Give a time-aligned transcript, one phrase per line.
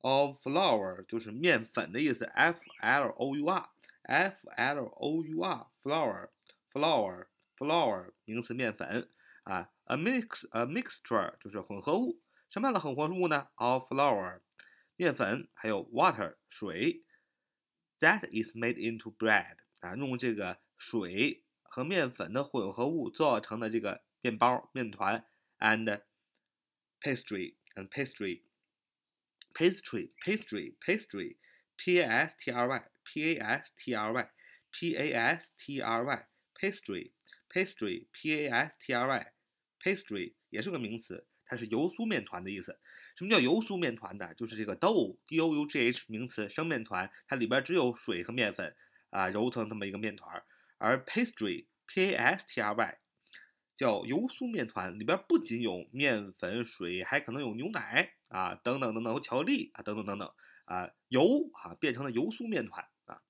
[0.00, 9.08] of flour 就是面粉的意思，f l o u r，f l o u r，flour，flour，flour 名词面粉
[9.44, 13.46] 啊，a mix a mixture 就是混合物，什么样的混合物呢？
[13.54, 14.40] of flour。
[14.96, 17.04] 面粉还有 water 水，
[18.00, 25.26] that is made into bread 啊，用这个水和面粉的混合物做成的这个面包面团，
[25.58, 26.02] and
[27.00, 28.42] pastry and pastry
[29.54, 31.36] pastry pastry pastry
[31.76, 34.30] p a s t r y p a s t r y
[34.70, 37.12] p a s t r y pastry
[37.48, 39.32] pastry p a s t r y
[39.80, 41.26] pastry 也是个名词。
[41.47, 42.77] 它是油酥面团的意思。
[43.15, 44.33] 什么叫油酥面团呢？
[44.35, 48.75] 就是这个 dough，d o u g h 名词，生面团，它里边只有水和面粉
[49.09, 50.43] 啊，揉成这么一个面团。
[50.77, 52.97] 而 pastry，p a s t r y，
[53.75, 60.31] 叫油酥面团，里边不仅有面粉、水，还可能有牛奶啊，等等等等，巧克力啊，等等等等
[60.65, 63.21] 啊，油啊变成了油酥面团啊，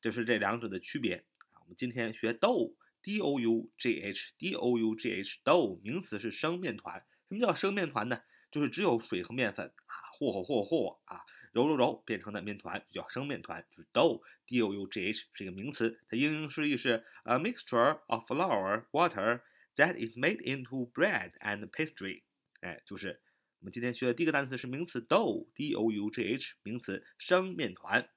[0.00, 1.58] 这是这两者的区别啊。
[1.62, 7.04] 我们今天学 dough，d o u g h，d o u g h，dough 名词是生面团。
[7.32, 8.20] 什么叫生面团呢？
[8.50, 19.40] 就是只有水和面粉啊，和和和和啊，揉揉揉变成的面团，就叫生面团，就是 dough，d o u g h 是一个名词，它英英释义是 a mixture of flour water
[19.76, 22.20] that is made into bread and pastry。
[22.60, 23.22] 哎，就是
[23.60, 28.10] 我们今天学的第一个单词是名词 dough，d o u g h 名词生面团。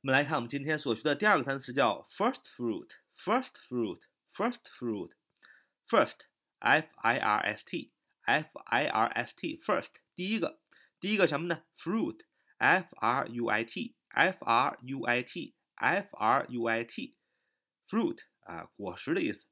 [0.00, 7.90] 我们来看我们今天所学的第二个单词叫 first fruit，first fruit，first fruit，first，f i r s t。
[8.24, 10.60] F I R S T first 第一个，
[11.00, 12.20] 第一个什么呢？Fruit
[12.58, 17.16] F R U I T F R U I T F R U I T
[17.88, 19.44] fruit 啊，果实的意思。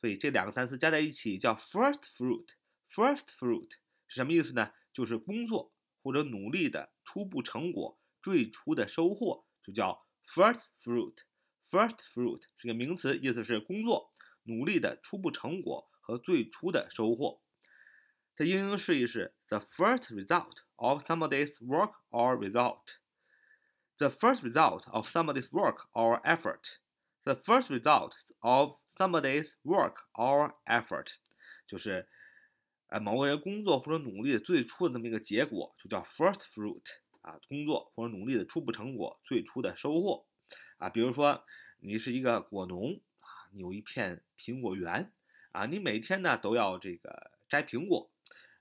[0.00, 2.46] 所以这两个单词加在一起叫 first fruit。
[2.90, 3.70] First fruit
[4.08, 4.72] 是什么意思呢？
[4.92, 5.72] 就是工作
[6.02, 11.14] 或者努力的初步成果，最初的收获，就叫 first fruit。
[11.70, 14.12] First fruit 是个名词，意思是工作、
[14.42, 17.40] 努力的初步成果和最初的收获。
[18.42, 22.96] 它英英释义是 the first result of somebody's work or result。
[23.98, 26.78] The first result of somebody's work or effort.
[27.22, 31.12] The first result of somebody's work or effort，
[31.68, 32.08] 就是
[32.88, 36.82] 呃某个人工作或者努力的最初的那么一个结果，就叫 first fruit
[37.20, 40.26] 啊，工作或者努力的初步成果，最初的收获
[40.78, 40.88] 啊。
[40.88, 41.44] 比如说
[41.78, 45.12] 你是一个果农啊，你有一片苹果园
[45.52, 48.10] 啊，你每天呢都要这个摘苹果。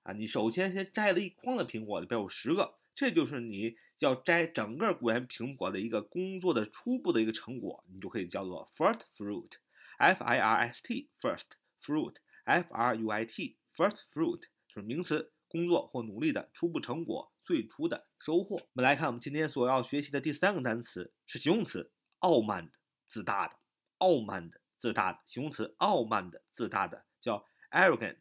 [0.04, 11.44] 啊，你首先先摘了一筐的苹果，里边有十个，这就是你要摘整个果园苹果的一个工作的初步的一个成果，你就可以叫做 first fruit，f i r s t first
[11.80, 18.56] fruit，f r u i t first fruit 就是名词，工作或努力的初步成果，最初的收获。
[18.56, 22.72] 我们来看我们今天所要学习的第三个单词是形容词，傲慢的、
[23.06, 23.56] 自大的，
[24.00, 28.16] 傲慢的、自大的，形容词，傲慢的、自大的叫 arrogant，arrogant。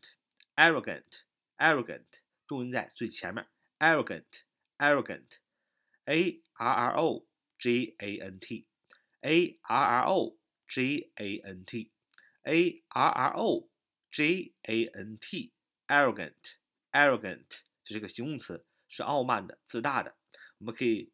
[0.56, 1.29] arrogant
[1.60, 2.06] arrogant，
[2.48, 3.46] 重音在最前面
[3.78, 7.26] ，arrogant，arrogant，a r r o
[7.58, 10.36] g a n t，a r r o
[10.66, 13.68] g a n t，a r r o
[14.10, 17.44] g a n t，arrogant，arrogant
[17.84, 20.16] 这是个形容词，是傲慢的、自大的。
[20.58, 21.12] 我们可以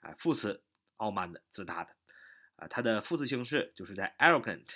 [0.00, 0.64] 啊，副词，
[0.96, 1.90] 傲慢的、自大的，
[2.56, 4.66] 啊，它的副词形式就是在 arrogant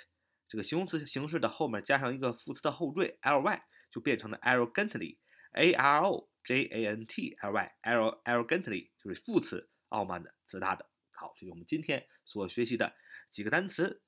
[0.47, 10.90] 这个形容词形式的后面加上一个副词的后缀 l y，就变成了 arrogantly，a r o j a n t l y，arrogantly 就是副词， 傲慢的、自大的。
[11.12, 12.96] 好，这是我们今天所学习的
[13.30, 14.02] 几个单词。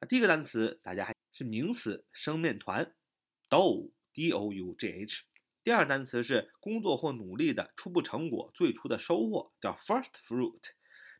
[0.00, 2.94] 啊，第一个单词大家还是名词，生面团
[3.48, 5.24] d o u d o u g h。
[5.62, 10.70] 第二个单词是工作或努力的初步成果，最初的收获，叫 first fruit。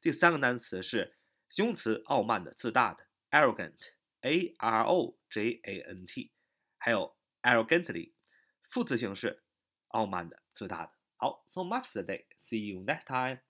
[0.01, 1.19] 第三个单词是
[1.51, 6.33] 形容词，傲慢的、自大的，arrogant，a r o j a n t。
[6.79, 8.15] 还有 arrogantly，
[8.71, 9.43] 副词形式，
[9.89, 10.93] 傲慢的、自大的。
[11.17, 12.25] 好，so much for today.
[12.39, 13.41] See you next time.